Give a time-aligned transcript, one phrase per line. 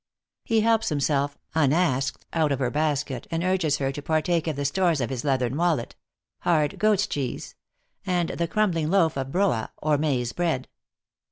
[0.43, 4.65] He helps himself, unasked, out of her basket, and urges her to partake of the
[4.65, 5.95] stores of his leathern wallet
[6.39, 7.53] hard goat s cheese
[8.03, 10.67] and the crumbling loaf of broa, or maize bread.